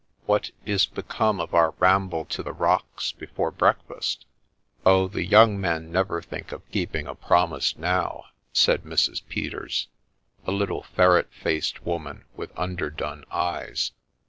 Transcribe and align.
'What 0.25 0.49
is 0.65 0.87
become 0.87 1.39
of 1.39 1.53
our 1.53 1.75
ramble 1.77 2.25
to 2.25 2.41
the 2.41 2.51
rocks 2.53 3.11
before 3.11 3.51
breakfast?'' 3.51 4.25
Oh! 4.83 5.07
the 5.07 5.23
young 5.23 5.61
men 5.61 5.91
never 5.91 6.23
think 6.23 6.51
of 6.51 6.67
keeping 6.71 7.05
a 7.05 7.13
promise 7.13 7.77
now,* 7.77 8.25
said 8.51 8.81
Mrs. 8.81 9.21
Peters, 9.29 9.89
a 10.47 10.51
little 10.51 10.81
ferret 10.81 11.31
faced 11.31 11.85
woman 11.85 12.25
with 12.35 12.51
underdone 12.57 13.25
eyes. 13.29 13.91